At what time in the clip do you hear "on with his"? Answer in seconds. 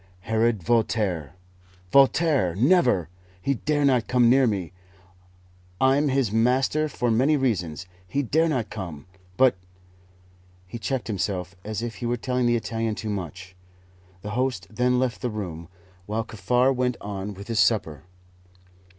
16.99-17.59